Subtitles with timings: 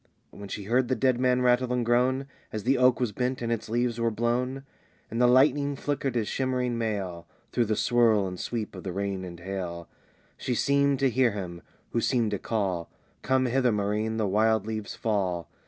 [0.31, 3.51] When she heard the dead man rattle and groan As the oak was bent and
[3.51, 4.63] its leaves were blown,
[5.11, 9.23] And the lightning flickered his shimmering mail, Through the swirl and sweep of the rain
[9.23, 9.87] and hail,
[10.37, 11.61] She seemed to hear him,
[11.91, 12.89] who seemed to call,
[13.21, 14.17] "Come hither, Maurine!
[14.17, 15.47] the wild leaves fall!